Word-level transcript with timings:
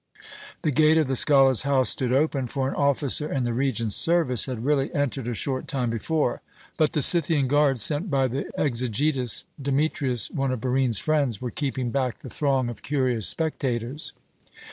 The 0.63 0.71
gate 0.71 0.97
of 0.97 1.07
the 1.07 1.15
scholar's 1.15 1.61
house 1.61 1.91
stood 1.91 2.11
open, 2.11 2.47
for 2.47 2.67
an 2.67 2.73
officer 2.73 3.31
in 3.31 3.43
the 3.43 3.53
Regent's 3.53 3.95
service 3.95 4.45
had 4.45 4.65
really 4.65 4.91
entered 4.95 5.27
a 5.27 5.35
short 5.35 5.67
time 5.67 5.91
before, 5.91 6.41
but 6.75 6.93
the 6.93 7.03
Scythian 7.03 7.47
guards 7.47 7.83
sent 7.83 8.09
by 8.09 8.27
the 8.27 8.49
exegetus 8.59 9.45
Demetrius, 9.61 10.31
one 10.31 10.49
of 10.49 10.59
Barine's 10.59 10.97
friends, 10.97 11.39
were 11.39 11.51
keeping 11.51 11.91
back 11.91 12.17
the 12.17 12.31
throng 12.31 12.67
of 12.67 12.81
curious 12.81 13.27
spectators. 13.27 14.13